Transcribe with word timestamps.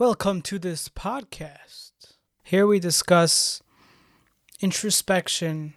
Welcome 0.00 0.42
to 0.42 0.60
this 0.60 0.88
podcast. 0.88 1.90
Here 2.44 2.68
we 2.68 2.78
discuss 2.78 3.64
introspection, 4.60 5.74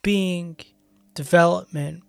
being, 0.00 0.58
development, 1.12 2.04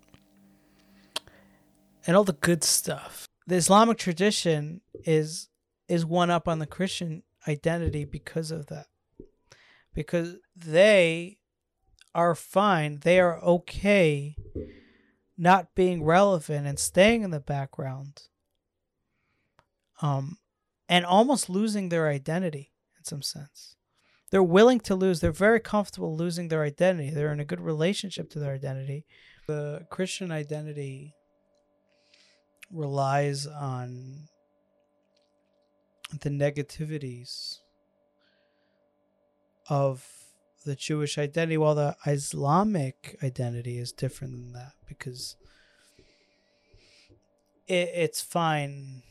and 2.06 2.16
all 2.16 2.24
the 2.24 2.34
good 2.34 2.64
stuff. 2.64 3.28
The 3.48 3.56
Islamic 3.56 3.98
tradition 3.98 4.82
is 5.06 5.50
is 5.88 6.06
one 6.06 6.30
up 6.30 6.48
on 6.48 6.60
the 6.60 6.68
Christian 6.68 7.24
identity 7.48 8.06
because 8.06 8.52
of 8.52 8.68
that. 8.68 8.86
Because 9.96 10.36
they 10.56 11.40
are 12.14 12.36
fine, 12.36 13.00
they 13.00 13.20
are 13.20 13.42
okay 13.42 14.36
not 15.36 15.74
being 15.74 16.04
relevant 16.04 16.68
and 16.68 16.78
staying 16.78 17.24
in 17.24 17.32
the 17.32 17.40
background. 17.40 18.28
Um 20.00 20.38
and 20.90 21.06
almost 21.06 21.50
losing 21.50 21.90
their 21.90 22.08
identity 22.08 22.72
in 22.98 23.04
some 23.04 23.22
sense. 23.22 23.76
They're 24.30 24.44
willing 24.44 24.80
to 24.82 24.96
lose, 24.96 25.20
they're 25.20 25.32
very 25.32 25.60
comfortable 25.60 26.16
losing 26.16 26.48
their 26.48 26.64
identity. 26.64 27.12
They're 27.12 27.32
in 27.32 27.40
a 27.40 27.46
good 27.46 27.62
relationship 27.62 28.30
to 28.32 28.40
their 28.40 28.54
identity. 28.54 29.06
The 29.48 29.86
Christian 29.90 30.32
identity 30.32 31.14
relies 32.72 33.48
on 33.48 34.28
the 36.22 36.30
negativities 36.30 37.60
of 39.70 40.06
the 40.66 40.76
Jewish 40.76 41.18
identity, 41.18 41.58
while 41.58 41.76
the 41.76 41.96
Islamic 42.06 43.18
identity 43.24 43.78
is 43.78 43.94
different 43.94 44.34
than 44.34 44.54
that 44.54 44.74
because 44.88 45.38
it, 47.68 47.90
it's 47.94 48.22
fine 48.22 49.04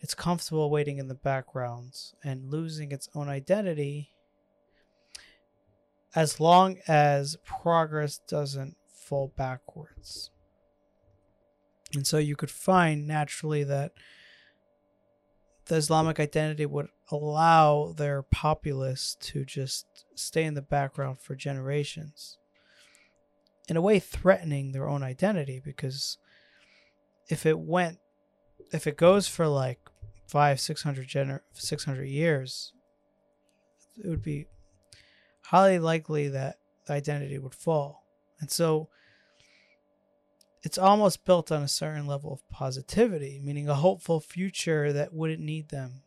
it's 0.00 0.14
comfortable 0.14 0.70
waiting 0.70 0.98
in 0.98 1.08
the 1.08 1.14
background 1.14 1.94
and 2.22 2.50
losing 2.50 2.92
its 2.92 3.08
own 3.14 3.28
identity 3.28 4.10
as 6.14 6.40
long 6.40 6.78
as 6.88 7.36
progress 7.44 8.18
doesn't 8.28 8.76
fall 8.88 9.32
backwards. 9.36 10.30
And 11.94 12.06
so 12.06 12.18
you 12.18 12.36
could 12.36 12.50
find 12.50 13.06
naturally 13.06 13.64
that 13.64 13.92
the 15.66 15.76
Islamic 15.76 16.20
identity 16.20 16.66
would 16.66 16.88
allow 17.10 17.92
their 17.96 18.22
populace 18.22 19.16
to 19.20 19.44
just 19.44 19.86
stay 20.14 20.44
in 20.44 20.54
the 20.54 20.62
background 20.62 21.20
for 21.20 21.34
generations. 21.34 22.38
In 23.68 23.76
a 23.76 23.80
way, 23.80 23.98
threatening 23.98 24.72
their 24.72 24.88
own 24.88 25.02
identity 25.02 25.60
because 25.64 26.18
if 27.28 27.44
it 27.44 27.58
went 27.58 27.98
if 28.72 28.86
it 28.86 28.96
goes 28.96 29.28
for 29.28 29.46
like 29.46 29.78
five, 30.26 30.60
six 30.60 30.82
hundred 30.82 31.08
gener- 31.08 31.40
six 31.52 31.84
hundred 31.84 32.08
years, 32.08 32.72
it 34.02 34.08
would 34.08 34.22
be 34.22 34.46
highly 35.42 35.78
likely 35.78 36.28
that 36.28 36.56
the 36.86 36.92
identity 36.92 37.38
would 37.38 37.54
fall. 37.54 38.04
And 38.40 38.50
so 38.50 38.88
it's 40.62 40.78
almost 40.78 41.24
built 41.24 41.52
on 41.52 41.62
a 41.62 41.68
certain 41.68 42.06
level 42.06 42.32
of 42.32 42.48
positivity, 42.50 43.40
meaning 43.42 43.68
a 43.68 43.74
hopeful 43.74 44.20
future 44.20 44.92
that 44.92 45.12
wouldn't 45.12 45.40
need 45.40 45.68
them. 45.68 46.02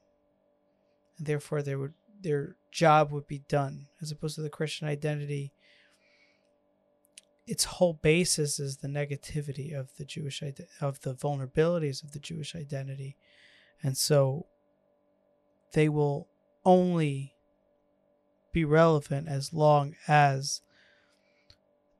And 1.18 1.26
therefore 1.26 1.62
they 1.62 1.76
would 1.76 1.94
their 2.22 2.58
job 2.72 3.12
would 3.12 3.28
be 3.28 3.44
done, 3.48 3.88
as 4.02 4.12
opposed 4.12 4.36
to 4.36 4.42
the 4.42 4.50
Christian 4.50 4.88
identity 4.88 5.54
its 7.50 7.64
whole 7.64 7.94
basis 7.94 8.60
is 8.60 8.78
the 8.78 8.88
negativity 8.88 9.74
of 9.74 9.90
the 9.98 10.06
Jewish 10.06 10.44
of 10.82 11.02
the 11.02 11.16
vulnerabilities 11.16 12.04
of 12.04 12.12
the 12.12 12.20
Jewish 12.20 12.56
identity, 12.56 13.18
and 13.82 13.98
so 13.98 14.46
they 15.74 15.90
will 15.90 16.28
only 16.64 17.34
be 18.54 18.66
relevant 18.66 19.28
as 19.28 19.52
long 19.52 19.96
as 20.08 20.62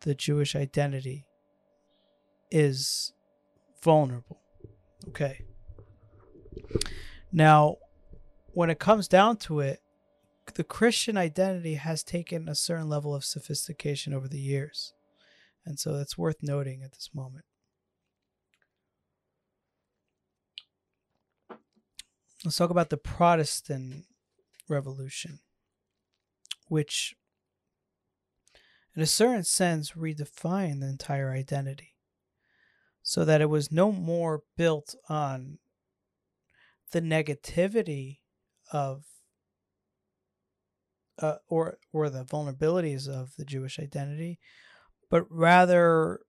the 0.02 0.14
Jewish 0.14 0.56
identity 0.56 1.26
is 2.52 3.14
vulnerable. 3.82 4.42
Okay. 5.08 5.42
Now, 7.32 7.78
when 8.54 8.70
it 8.70 8.80
comes 8.80 9.08
down 9.08 9.38
to 9.38 9.62
it, 9.62 9.82
the 10.54 10.64
Christian 10.64 11.18
identity 11.18 11.76
has 11.76 12.04
taken 12.04 12.48
a 12.48 12.56
certain 12.56 12.90
level 12.90 13.16
of 13.16 13.26
sophistication 13.26 14.14
over 14.14 14.28
the 14.28 14.40
years. 14.40 14.94
And 15.66 15.80
so 15.80 15.98
that's 15.98 16.18
worth 16.18 16.38
noting 16.42 16.82
at 16.84 16.94
this 16.94 17.10
moment. 17.14 17.46
Let's 22.44 22.58
talk 22.58 22.70
about 22.70 22.90
the 22.90 22.98
Protestant 22.98 24.06
Revolution, 24.70 25.40
which, 26.68 27.16
in 28.96 29.02
a 29.02 29.06
certain 29.06 29.44
sense, 29.44 29.92
redefined 29.92 30.80
the 30.80 30.88
entire 30.88 31.32
identity 31.32 31.96
so 33.04 33.26
that 33.26 33.42
it 33.42 33.50
was 33.50 33.72
no 33.72 33.92
more 33.92 34.44
built 34.56 34.96
on 35.10 35.58
the 36.92 37.02
negativity 37.02 38.20
of 38.72 39.04
uh, 41.22 41.36
or 41.48 41.78
or 41.92 42.10
the 42.10 42.24
vulnerabilities 42.24 43.08
of 43.08 43.36
the 43.38 43.46
Jewish 43.46 43.80
identity, 43.80 44.40
but 45.10 45.26
rather 45.30 46.22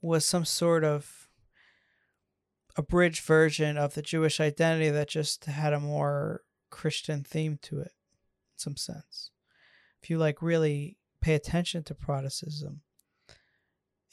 was 0.00 0.24
some 0.24 0.44
sort 0.44 0.84
of 0.84 1.28
abridged 2.76 3.24
version 3.24 3.76
of 3.76 3.94
the 3.94 4.02
Jewish 4.02 4.40
identity 4.40 4.90
that 4.90 5.08
just 5.08 5.46
had 5.46 5.72
a 5.72 5.80
more 5.80 6.42
Christian 6.70 7.24
theme 7.24 7.58
to 7.62 7.80
it, 7.80 7.92
in 7.92 8.58
some 8.58 8.76
sense. 8.76 9.30
If 10.02 10.08
you 10.08 10.18
like 10.18 10.40
really 10.40 10.96
pay 11.20 11.34
attention 11.34 11.82
to 11.84 11.94
Protestantism, 11.94 12.82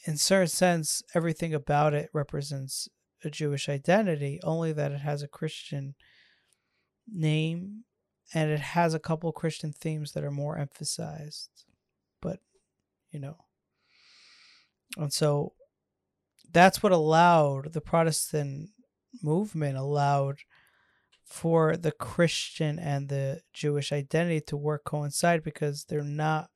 in 0.04 0.16
certain 0.16 0.48
sense, 0.48 1.02
everything 1.14 1.54
about 1.54 1.94
it 1.94 2.10
represents 2.12 2.88
a 3.24 3.30
Jewish 3.30 3.68
identity, 3.68 4.40
only 4.42 4.72
that 4.72 4.92
it 4.92 5.00
has 5.00 5.22
a 5.22 5.28
Christian 5.28 5.94
name 7.08 7.84
and 8.34 8.50
it 8.50 8.60
has 8.60 8.94
a 8.94 8.98
couple 8.98 9.30
Christian 9.32 9.72
themes 9.72 10.12
that 10.12 10.24
are 10.24 10.30
more 10.30 10.58
emphasized. 10.58 11.64
But, 12.20 12.40
you 13.10 13.20
know, 13.20 13.36
and 14.96 15.12
so 15.12 15.52
that's 16.52 16.82
what 16.82 16.92
allowed 16.92 17.72
the 17.72 17.80
Protestant 17.80 18.70
movement 19.22 19.76
allowed 19.76 20.38
for 21.24 21.76
the 21.76 21.92
Christian 21.92 22.78
and 22.78 23.08
the 23.08 23.40
Jewish 23.52 23.92
identity 23.92 24.40
to 24.42 24.56
work 24.56 24.84
coincide 24.84 25.42
because 25.42 25.84
they're 25.84 26.02
not 26.02 26.50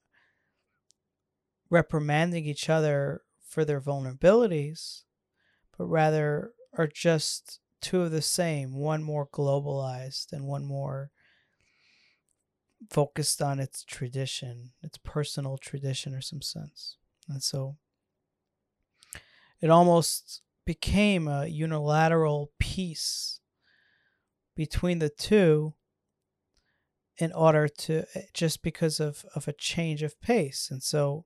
reprimanding 1.68 2.46
each 2.46 2.68
other 2.68 3.22
for 3.46 3.64
their 3.64 3.80
vulnerabilities, 3.80 5.02
but 5.76 5.86
rather 5.86 6.52
are 6.78 6.86
just 6.86 7.60
two 7.80 8.02
of 8.02 8.10
the 8.12 8.22
same, 8.22 8.74
one 8.74 9.02
more 9.02 9.26
globalized 9.26 10.32
and 10.32 10.46
one 10.46 10.64
more 10.64 11.10
focused 12.88 13.42
on 13.42 13.58
its 13.58 13.84
tradition, 13.84 14.70
its 14.82 14.98
personal 14.98 15.58
tradition 15.58 16.14
or 16.14 16.20
some 16.20 16.42
sense. 16.42 16.96
And 17.28 17.42
so 17.42 17.76
it 19.60 19.70
almost 19.70 20.42
became 20.64 21.28
a 21.28 21.46
unilateral 21.46 22.52
peace 22.58 23.40
between 24.56 24.98
the 24.98 25.08
two 25.08 25.74
in 27.18 27.32
order 27.32 27.68
to 27.68 28.04
eh, 28.14 28.22
just 28.32 28.62
because 28.62 29.00
of, 29.00 29.24
of 29.34 29.46
a 29.46 29.52
change 29.52 30.02
of 30.02 30.20
pace. 30.20 30.68
And 30.70 30.82
so 30.82 31.24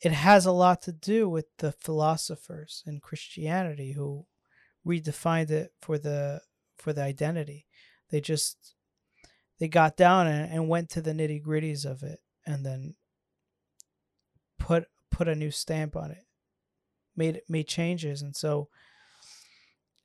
it 0.00 0.12
has 0.12 0.44
a 0.44 0.52
lot 0.52 0.82
to 0.82 0.92
do 0.92 1.28
with 1.28 1.46
the 1.58 1.72
philosophers 1.72 2.82
in 2.86 3.00
Christianity 3.00 3.92
who 3.92 4.26
redefined 4.86 5.50
it 5.50 5.72
for 5.80 5.98
the 5.98 6.40
for 6.76 6.92
the 6.92 7.02
identity. 7.02 7.66
They 8.10 8.20
just 8.20 8.74
they 9.58 9.68
got 9.68 9.96
down 9.96 10.26
and, 10.26 10.52
and 10.52 10.68
went 10.68 10.90
to 10.90 11.00
the 11.00 11.12
nitty 11.12 11.42
gritties 11.42 11.84
of 11.84 12.02
it 12.02 12.18
and 12.44 12.66
then 12.66 12.96
put 14.58 14.86
put 15.10 15.28
a 15.28 15.34
new 15.34 15.50
stamp 15.50 15.94
on 15.96 16.10
it 16.10 16.24
made 17.16 17.42
made 17.48 17.68
changes, 17.68 18.22
and 18.22 18.34
so 18.34 18.68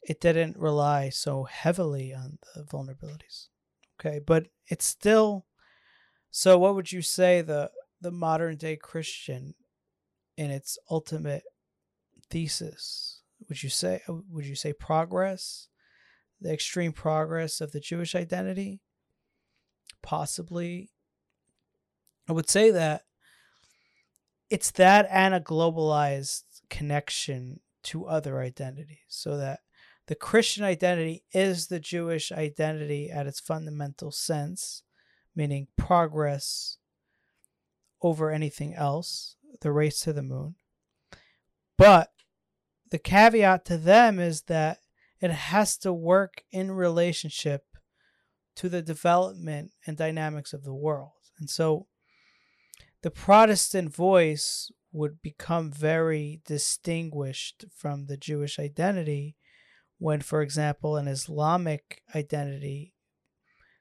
it 0.02 0.22
didn't 0.22 0.58
rely 0.58 1.10
so 1.10 1.44
heavily 1.44 2.14
on 2.14 2.38
the 2.56 2.64
vulnerabilities. 2.64 3.48
Okay, 4.00 4.20
but 4.20 4.48
it's 4.68 4.86
still. 4.86 5.46
So, 6.30 6.58
what 6.58 6.76
would 6.76 6.92
you 6.92 7.02
say 7.02 7.42
the 7.42 7.72
the 8.00 8.12
modern 8.12 8.58
day 8.58 8.76
Christian, 8.76 9.56
in 10.38 10.52
its 10.52 10.78
ultimate 10.90 11.44
thesis? 12.30 13.22
Would 13.50 13.64
you 13.64 13.70
say 13.70 14.02
uh, 14.08 14.14
would 14.30 14.46
you 14.46 14.56
say 14.56 14.74
progress, 14.74 15.68
the 16.40 16.54
extreme 16.54 16.94
progress 16.94 17.60
of 17.60 17.72
the 17.72 17.80
Jewish 17.80 18.16
identity? 18.16 18.82
Possibly. 20.02 20.92
I 22.30 22.34
would 22.34 22.50
say 22.50 22.72
that 22.72 23.04
it's 24.50 24.72
that 24.72 25.08
and 25.10 25.34
a 25.34 25.40
globalized 25.40 26.44
connection 26.70 27.60
to 27.84 28.06
other 28.06 28.42
identities 28.42 29.00
so 29.08 29.38
that 29.38 29.60
the 30.08 30.16
Christian 30.16 30.64
identity 30.64 31.24
is 31.34 31.68
the 31.68 31.80
Jewish 31.80 32.32
identity 32.32 33.10
at 33.10 33.28
its 33.28 33.40
fundamental 33.40 34.12
sense, 34.12 34.84
meaning 35.36 35.68
progress 35.78 36.78
over 38.02 38.32
anything 38.32 38.74
else, 38.74 39.36
the 39.62 39.72
race 39.72 40.00
to 40.02 40.14
the 40.14 40.24
moon. 40.24 40.56
But 41.78 42.12
the 42.90 43.00
caveat 43.00 43.66
to 43.66 43.78
them 43.78 44.20
is 44.20 44.44
that 44.44 44.80
it 45.20 45.32
has 45.32 45.78
to 45.78 45.92
work 45.92 46.44
in 46.52 46.72
relationship 46.72 47.66
to 48.56 48.70
the 48.70 48.82
development 48.82 49.72
and 49.86 49.98
dynamics 49.98 50.54
of 50.54 50.64
the 50.64 50.74
world. 50.74 51.12
And 51.40 51.50
so 51.50 51.88
the 53.04 53.12
Protestant 53.12 53.94
voice 53.94 54.72
would 54.98 55.22
become 55.22 55.72
very 55.72 56.42
distinguished 56.46 57.66
from 57.76 58.06
the 58.06 58.18
Jewish 58.18 58.60
identity 58.60 59.36
when, 60.00 60.22
for 60.22 60.42
example, 60.42 60.98
an 60.98 61.08
Islamic 61.08 62.02
identity 62.14 62.94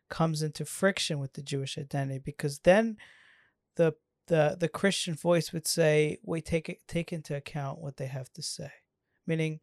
comes 0.09 0.43
into 0.43 0.65
friction 0.65 1.19
with 1.19 1.33
the 1.33 1.43
Jewish 1.43 1.77
identity, 1.79 2.21
because 2.25 2.61
then 2.61 2.97
the 3.77 3.95
the 4.29 4.57
the 4.59 4.69
Christian 4.69 5.15
voice 5.15 5.53
would 5.53 5.67
say, 5.67 6.19
"We 6.23 6.41
take 6.41 6.81
take 6.87 7.13
into 7.13 7.37
account 7.37 7.81
what 7.81 7.97
they 7.97 8.07
have 8.07 8.33
to 8.35 8.43
say," 8.43 8.71
meaning 9.27 9.61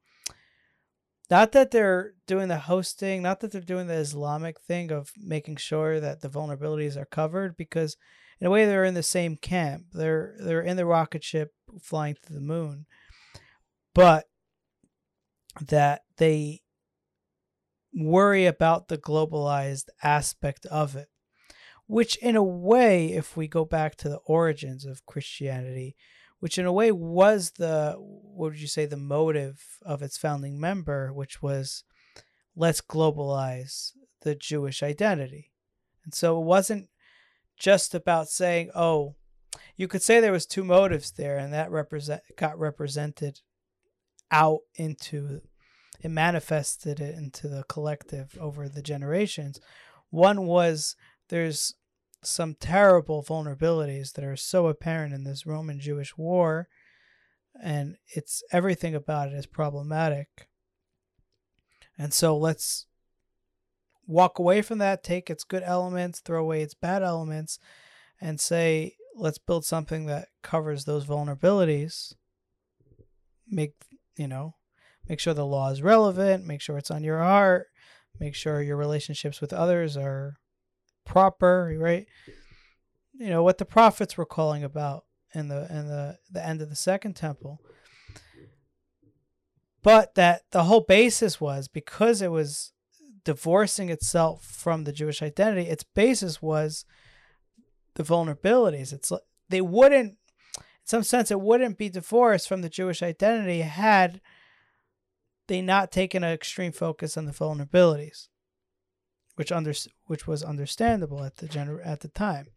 not 1.31 1.51
that 1.53 1.71
they're 1.71 2.13
doing 2.27 2.49
the 2.49 2.59
hosting, 2.59 3.21
not 3.21 3.39
that 3.39 3.51
they're 3.51 3.61
doing 3.61 3.87
the 3.87 3.95
Islamic 3.95 4.59
thing 4.59 4.91
of 4.91 5.11
making 5.17 5.55
sure 5.57 5.99
that 5.99 6.21
the 6.21 6.29
vulnerabilities 6.29 6.97
are 6.97 7.05
covered, 7.05 7.55
because 7.57 7.97
in 8.43 8.47
a 8.47 8.49
way 8.49 8.65
they're 8.65 8.83
in 8.83 8.93
the 8.93 9.01
same 9.01 9.37
camp. 9.37 9.85
They're 9.93 10.35
they're 10.37 10.61
in 10.61 10.75
the 10.75 10.85
rocket 10.85 11.23
ship 11.23 11.53
flying 11.81 12.17
to 12.25 12.33
the 12.33 12.41
moon, 12.41 12.85
but 13.95 14.25
that 15.61 16.01
they 16.17 16.59
worry 17.93 18.45
about 18.45 18.89
the 18.89 18.97
globalized 18.97 19.85
aspect 20.03 20.65
of 20.65 20.97
it, 20.97 21.07
which 21.87 22.17
in 22.17 22.35
a 22.35 22.43
way, 22.43 23.13
if 23.13 23.37
we 23.37 23.47
go 23.47 23.63
back 23.63 23.95
to 23.95 24.09
the 24.09 24.19
origins 24.25 24.83
of 24.83 25.05
Christianity, 25.05 25.95
which 26.41 26.57
in 26.57 26.65
a 26.65 26.73
way 26.73 26.91
was 26.91 27.51
the 27.51 27.95
what 27.97 28.51
would 28.51 28.59
you 28.59 28.67
say 28.67 28.85
the 28.85 28.97
motive 28.97 29.63
of 29.85 30.01
its 30.01 30.17
founding 30.17 30.59
member, 30.59 31.13
which 31.13 31.41
was 31.41 31.85
let's 32.57 32.81
globalize 32.81 33.91
the 34.23 34.35
Jewish 34.35 34.83
identity. 34.83 35.53
And 36.03 36.13
so 36.13 36.41
it 36.41 36.43
wasn't 36.43 36.89
just 37.57 37.95
about 37.95 38.29
saying, 38.29 38.71
oh, 38.75 39.15
you 39.75 39.87
could 39.87 40.01
say 40.01 40.19
there 40.19 40.31
was 40.31 40.45
two 40.45 40.63
motives 40.63 41.11
there, 41.11 41.37
and 41.37 41.53
that 41.53 41.71
represent 41.71 42.21
got 42.35 42.57
represented 42.57 43.41
out 44.31 44.59
into 44.75 45.41
it 46.01 46.09
manifested 46.09 46.99
it 46.99 47.15
into 47.15 47.47
the 47.47 47.63
collective 47.69 48.37
over 48.39 48.67
the 48.67 48.81
generations. 48.81 49.59
One 50.09 50.45
was 50.45 50.95
there's 51.29 51.75
some 52.23 52.55
terrible 52.59 53.23
vulnerabilities 53.23 54.13
that 54.13 54.25
are 54.25 54.35
so 54.35 54.67
apparent 54.67 55.13
in 55.13 55.23
this 55.23 55.45
Roman 55.45 55.79
Jewish 55.79 56.17
war, 56.17 56.67
and 57.61 57.95
it's 58.07 58.43
everything 58.51 58.95
about 58.95 59.29
it 59.29 59.35
is 59.35 59.45
problematic. 59.45 60.47
And 61.97 62.13
so 62.13 62.35
let's 62.37 62.87
walk 64.07 64.39
away 64.39 64.61
from 64.61 64.77
that, 64.79 65.03
take 65.03 65.29
its 65.29 65.43
good 65.43 65.63
elements, 65.63 66.19
throw 66.19 66.41
away 66.41 66.61
its 66.61 66.73
bad 66.73 67.03
elements, 67.03 67.59
and 68.19 68.39
say, 68.39 68.95
let's 69.15 69.37
build 69.37 69.65
something 69.65 70.05
that 70.05 70.27
covers 70.41 70.85
those 70.85 71.05
vulnerabilities. 71.05 72.13
Make, 73.47 73.73
you 74.17 74.27
know, 74.27 74.55
make 75.07 75.19
sure 75.19 75.33
the 75.33 75.45
law 75.45 75.69
is 75.69 75.81
relevant, 75.81 76.45
make 76.45 76.61
sure 76.61 76.77
it's 76.77 76.91
on 76.91 77.03
your 77.03 77.19
heart, 77.19 77.67
make 78.19 78.35
sure 78.35 78.61
your 78.61 78.77
relationships 78.77 79.41
with 79.41 79.53
others 79.53 79.97
are 79.97 80.37
proper, 81.05 81.75
right? 81.79 82.05
You 83.13 83.29
know 83.29 83.43
what 83.43 83.57
the 83.57 83.65
prophets 83.65 84.17
were 84.17 84.25
calling 84.25 84.63
about 84.63 85.05
in 85.33 85.47
the 85.47 85.67
in 85.69 85.87
the 85.87 86.17
the 86.31 86.45
end 86.45 86.61
of 86.61 86.69
the 86.69 86.75
second 86.75 87.15
temple. 87.15 87.61
But 89.83 90.15
that 90.15 90.43
the 90.51 90.63
whole 90.63 90.81
basis 90.81 91.39
was 91.39 91.67
because 91.67 92.21
it 92.21 92.31
was 92.31 92.72
divorcing 93.23 93.89
itself 93.89 94.43
from 94.43 94.83
the 94.83 94.91
Jewish 94.91 95.21
identity, 95.21 95.69
its 95.69 95.83
basis 95.83 96.41
was 96.41 96.85
the 97.95 98.03
vulnerabilities. 98.03 98.93
It's 98.93 99.11
they 99.49 99.61
wouldn't 99.61 100.17
in 100.57 100.63
some 100.83 101.03
sense 101.03 101.31
it 101.31 101.41
wouldn't 101.41 101.77
be 101.77 101.89
divorced 101.89 102.47
from 102.47 102.61
the 102.61 102.69
Jewish 102.69 103.01
identity 103.01 103.61
had 103.61 104.21
they 105.47 105.61
not 105.61 105.91
taken 105.91 106.23
an 106.23 106.33
extreme 106.33 106.71
focus 106.71 107.17
on 107.17 107.25
the 107.25 107.31
vulnerabilities 107.31 108.27
which 109.35 109.51
under 109.51 109.73
which 110.05 110.27
was 110.27 110.43
understandable 110.43 111.23
at 111.23 111.37
the 111.37 111.47
gener- 111.47 111.85
at 111.85 112.01
the 112.01 112.07
time. 112.07 112.47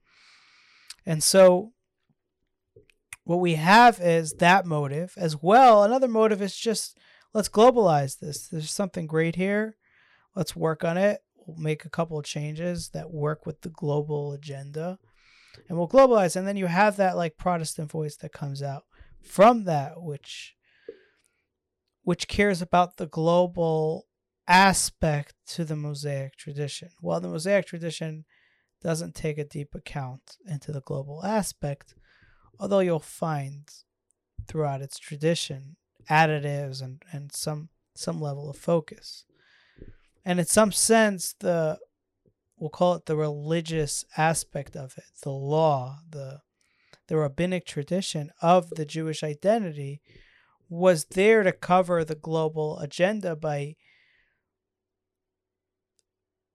And 1.05 1.23
so 1.23 1.73
what 3.25 3.41
we 3.41 3.55
have 3.55 4.01
is 4.01 4.35
that 4.35 4.67
motive 4.67 5.15
as 5.17 5.41
well. 5.43 5.83
Another 5.83 6.09
motive 6.09 6.43
is 6.43 6.57
just 6.57 6.99
let's 7.33 7.49
globalize 7.49 8.19
this. 8.19 8.49
There's 8.49 8.71
something 8.71 9.07
great 9.07 9.37
here. 9.37 9.77
Let's 10.37 10.55
work 10.55 10.85
on 10.85 10.97
it. 10.97 11.23
We'll 11.47 11.57
make 11.57 11.85
a 11.85 11.91
couple 11.91 12.19
of 12.19 12.25
changes 12.25 12.91
that 12.91 13.11
work 13.11 13.47
with 13.47 13.63
the 13.63 13.71
global 13.71 14.33
agenda 14.33 14.99
and 15.69 15.79
we'll 15.79 15.89
globalize 15.89 16.37
and 16.37 16.47
then 16.47 16.57
you 16.57 16.67
have 16.67 16.97
that 16.97 17.17
like 17.17 17.37
Protestant 17.37 17.91
voice 17.91 18.17
that 18.17 18.33
comes 18.33 18.63
out 18.63 18.85
from 19.23 19.65
that 19.65 20.03
which 20.03 20.55
which 22.03 22.29
cares 22.29 22.63
about 22.63 22.99
the 22.99 23.07
global 23.07 24.07
aspect 24.47 25.35
to 25.45 25.65
the 25.65 25.75
Mosaic 25.75 26.37
tradition. 26.37 26.91
While 27.01 27.21
the 27.21 27.29
Mosaic 27.29 27.67
tradition 27.67 28.25
doesn't 28.81 29.17
take 29.17 29.39
a 29.39 29.45
deep 29.45 29.75
account 29.75 30.37
into 30.47 30.71
the 30.71 30.83
global 30.83 31.25
aspect, 31.25 31.95
although 32.61 32.79
you'll 32.79 33.01
find 33.01 33.69
throughout 34.47 34.83
its 34.83 35.01
tradition 35.01 35.77
additives 36.09 36.81
and, 36.81 37.03
and 37.13 37.33
some 37.33 37.71
some 37.95 38.21
level 38.21 38.49
of 38.49 38.57
focus. 38.57 39.25
And 40.27 40.41
in 40.41 40.47
some 40.47 40.73
sense 40.73 41.35
the 41.39 41.79
we'll 42.59 42.69
call 42.69 42.95
it 42.95 43.07
the 43.07 43.17
religious 43.17 44.05
aspect 44.17 44.77
of 44.77 44.99
it, 44.99 45.05
the 45.23 45.31
law, 45.31 46.01
the 46.11 46.41
the 47.07 47.17
rabbinic 47.17 47.65
tradition 47.65 48.33
of 48.43 48.69
the 48.71 48.85
Jewish 48.85 49.23
identity 49.23 50.01
was 50.69 51.05
there 51.05 51.45
to 51.45 51.53
cover 51.53 52.05
the 52.05 52.17
global 52.17 52.81
agenda 52.81 53.37
by 53.37 53.77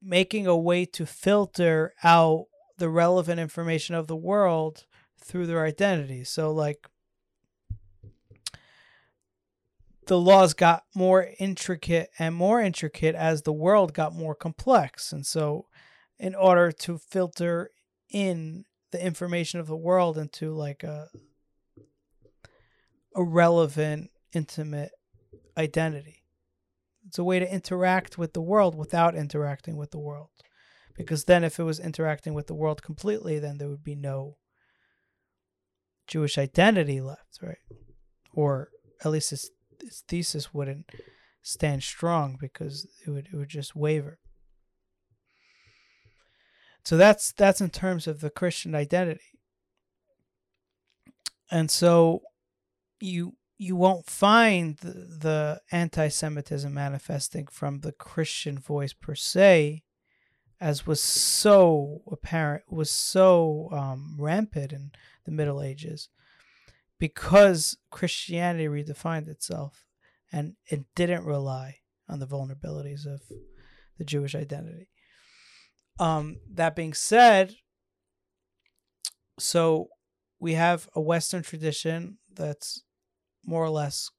making 0.02 0.46
a 0.46 0.58
way 0.58 0.84
to 0.84 1.06
filter 1.06 1.94
out 2.04 2.48
the 2.78 2.90
relevant 2.90 3.40
information 3.40 3.96
of 3.96 4.08
the 4.08 4.16
world 4.18 4.86
through 5.24 5.46
their 5.46 5.64
identity. 5.64 6.26
So, 6.26 6.52
like, 6.52 6.90
the 10.12 10.20
laws 10.20 10.54
got 10.54 10.84
more 10.94 11.30
intricate 11.40 12.10
and 12.20 12.36
more 12.36 12.60
intricate 12.60 13.16
as 13.16 13.44
the 13.44 13.54
world 13.54 13.94
got 13.94 14.14
more 14.14 14.36
complex. 14.36 15.14
And 15.14 15.26
so, 15.26 15.68
in 16.20 16.36
order 16.36 16.70
to 16.70 16.98
filter 16.98 17.70
in 18.10 18.66
the 18.92 19.02
information 19.02 19.62
of 19.62 19.68
the 19.68 19.78
world 19.78 20.18
into 20.18 20.52
like 20.52 20.84
a 20.84 21.08
a 23.16 23.24
relevant, 23.24 24.12
intimate 24.34 24.92
identity. 25.58 26.26
It's 27.08 27.18
a 27.18 27.24
way 27.24 27.40
to 27.40 27.50
interact 27.50 28.18
with 28.18 28.34
the 28.34 28.42
world 28.42 28.76
without 28.76 29.16
interacting 29.16 29.78
with 29.78 29.92
the 29.92 30.00
world. 30.00 30.28
Because 30.94 31.24
then, 31.24 31.46
if 31.46 31.58
it 31.58 31.64
was 31.64 31.80
interacting 31.80 32.34
with 32.34 32.48
the 32.48 32.54
world 32.54 32.84
completely, 32.84 33.40
then 33.40 33.60
there 33.60 33.70
would 33.70 33.86
be 33.86 33.96
no 33.96 34.36
Jewish 36.06 36.38
identity 36.38 37.00
left, 37.00 37.40
right? 37.42 37.60
Or 38.34 38.72
at 39.06 39.12
least 39.12 39.32
its, 39.32 39.50
its 39.84 40.04
thesis 40.08 40.54
wouldn't 40.54 40.90
stand 41.42 41.84
strong 41.84 42.38
because 42.40 42.88
it 43.06 43.10
would 43.10 43.28
it 43.32 43.36
would 43.36 43.50
just 43.50 43.76
waver. 43.76 44.20
So 46.84 46.98
that's 46.98 47.32
that's 47.32 47.62
in 47.62 47.70
terms 47.70 48.08
of 48.08 48.22
the 48.22 48.30
Christian 48.30 48.76
identity. 48.76 49.22
And 51.52 51.70
so 51.70 52.22
you 53.00 53.36
you 53.58 53.76
won't 53.76 54.08
find 54.08 54.78
the, 54.78 54.90
the 55.20 55.62
anti-Semitism 55.72 56.74
manifesting 56.74 57.46
from 57.46 57.82
the 57.82 57.92
Christian 57.92 58.58
voice 58.58 58.92
per 58.92 59.14
se, 59.14 59.84
as 60.60 60.88
was 60.88 61.00
so 61.00 62.02
apparent, 62.12 62.64
was 62.72 62.90
so 62.90 63.70
um, 63.72 64.16
rampant 64.18 64.74
in 64.74 64.92
the 65.26 65.32
Middle 65.32 65.62
Ages, 65.62 66.10
because 67.02 67.76
Christianity 67.90 68.68
redefined 68.68 69.28
itself, 69.28 69.88
and 70.32 70.54
it 70.68 70.86
didn't 70.96 71.26
rely 71.26 71.78
on 72.08 72.20
the 72.20 72.28
vulnerabilities 72.28 73.08
of 73.08 73.22
the 73.98 74.04
Jewish 74.06 74.36
identity. 74.36 74.88
Um, 76.00 76.38
that 76.54 76.76
being 76.76 76.94
said, 76.94 77.56
so 79.40 79.88
we 80.40 80.54
have 80.54 80.88
a 80.96 81.02
Western 81.02 81.42
tradition 81.42 82.20
that's 82.32 82.84
more 83.44 83.64
or 83.64 83.72
less 83.72 84.12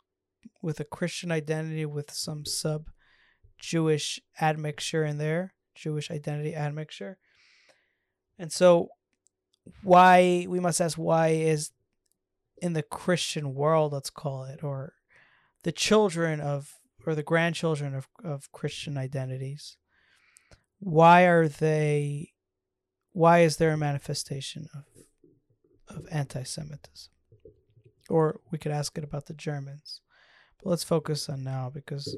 with 0.60 0.80
a 0.80 0.84
Christian 0.84 1.30
identity 1.30 1.86
with 1.86 2.10
some 2.10 2.44
sub 2.44 2.90
Jewish 3.60 4.18
admixture 4.40 5.04
in 5.04 5.18
there, 5.18 5.54
Jewish 5.76 6.10
identity 6.10 6.56
admixture. 6.56 7.18
And 8.40 8.50
so, 8.50 8.88
why 9.84 10.46
we 10.48 10.58
must 10.58 10.80
ask 10.80 10.98
why 10.98 11.28
is 11.28 11.70
in 12.62 12.74
the 12.74 12.82
Christian 12.82 13.54
world, 13.54 13.92
let's 13.92 14.08
call 14.08 14.44
it, 14.44 14.62
or 14.62 14.94
the 15.64 15.72
children 15.72 16.40
of 16.40 16.78
or 17.04 17.16
the 17.16 17.22
grandchildren 17.22 17.94
of, 17.96 18.08
of 18.22 18.52
Christian 18.52 18.96
identities, 18.96 19.76
why 20.78 21.24
are 21.24 21.48
they 21.48 22.32
why 23.10 23.40
is 23.40 23.56
there 23.56 23.72
a 23.72 23.76
manifestation 23.76 24.68
of 24.74 24.84
of 25.96 26.06
anti 26.10 26.44
Semitism? 26.44 27.12
Or 28.08 28.40
we 28.52 28.58
could 28.58 28.72
ask 28.72 28.96
it 28.96 29.04
about 29.04 29.26
the 29.26 29.34
Germans. 29.34 30.00
But 30.62 30.70
let's 30.70 30.84
focus 30.84 31.28
on 31.28 31.42
now 31.42 31.68
because 31.68 32.16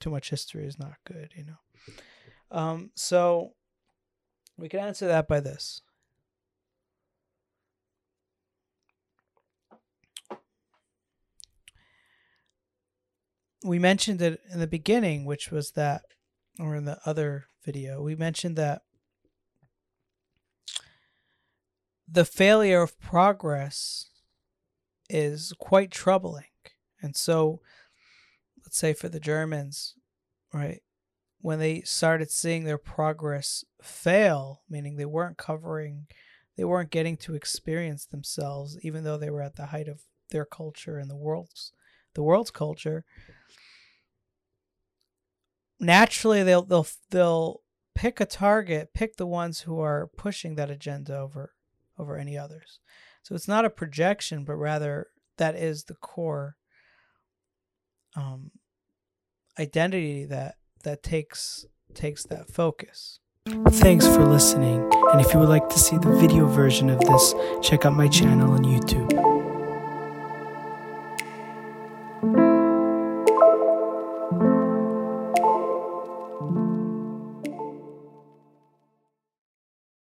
too 0.00 0.10
much 0.10 0.28
history 0.28 0.66
is 0.66 0.78
not 0.78 0.96
good, 1.04 1.32
you 1.34 1.44
know. 1.44 1.58
Um, 2.50 2.90
so 2.94 3.52
we 4.58 4.68
can 4.68 4.80
answer 4.80 5.06
that 5.06 5.28
by 5.28 5.40
this. 5.40 5.80
We 13.64 13.78
mentioned 13.78 14.22
it 14.22 14.40
in 14.52 14.60
the 14.60 14.66
beginning, 14.66 15.24
which 15.24 15.50
was 15.50 15.72
that, 15.72 16.02
or 16.60 16.76
in 16.76 16.84
the 16.84 16.98
other 17.04 17.46
video, 17.64 18.02
we 18.02 18.14
mentioned 18.14 18.56
that 18.56 18.82
the 22.10 22.24
failure 22.24 22.82
of 22.82 22.98
progress 23.00 24.10
is 25.10 25.52
quite 25.58 25.90
troubling. 25.90 26.44
And 27.02 27.16
so, 27.16 27.60
let's 28.64 28.78
say 28.78 28.92
for 28.92 29.08
the 29.08 29.20
Germans, 29.20 29.94
right, 30.52 30.80
when 31.40 31.58
they 31.58 31.82
started 31.82 32.30
seeing 32.30 32.64
their 32.64 32.78
progress 32.78 33.64
fail, 33.82 34.62
meaning 34.68 34.96
they 34.96 35.04
weren't 35.04 35.38
covering, 35.38 36.06
they 36.56 36.64
weren't 36.64 36.90
getting 36.90 37.16
to 37.18 37.34
experience 37.34 38.06
themselves, 38.06 38.78
even 38.82 39.04
though 39.04 39.16
they 39.16 39.30
were 39.30 39.42
at 39.42 39.56
the 39.56 39.66
height 39.66 39.88
of 39.88 40.02
their 40.30 40.44
culture 40.44 40.98
and 40.98 41.10
the 41.10 41.16
world's 41.16 41.72
the 42.14 42.22
world's 42.22 42.50
culture. 42.50 43.04
Naturally, 45.80 46.42
they'll 46.42 46.62
they'll 46.62 46.86
they'll 47.10 47.60
pick 47.94 48.20
a 48.20 48.26
target, 48.26 48.94
pick 48.94 49.16
the 49.16 49.26
ones 49.26 49.60
who 49.60 49.80
are 49.80 50.10
pushing 50.16 50.54
that 50.56 50.70
agenda 50.70 51.16
over 51.18 51.54
over 51.98 52.16
any 52.16 52.36
others. 52.38 52.80
So 53.22 53.34
it's 53.34 53.48
not 53.48 53.64
a 53.64 53.70
projection, 53.70 54.44
but 54.44 54.54
rather 54.54 55.08
that 55.36 55.54
is 55.54 55.84
the 55.84 55.94
core 55.94 56.56
um, 58.16 58.50
identity 59.58 60.24
that 60.26 60.56
that 60.84 61.02
takes 61.02 61.66
takes 61.94 62.24
that 62.24 62.50
focus. 62.50 63.20
Thanks 63.68 64.06
for 64.06 64.24
listening, 64.26 64.88
and 65.12 65.20
if 65.20 65.32
you 65.32 65.40
would 65.40 65.48
like 65.48 65.68
to 65.70 65.78
see 65.78 65.96
the 65.96 66.12
video 66.12 66.46
version 66.46 66.90
of 66.90 67.00
this, 67.00 67.34
check 67.62 67.86
out 67.86 67.94
my 67.94 68.06
channel 68.08 68.52
on 68.52 68.62
YouTube. 68.62 69.17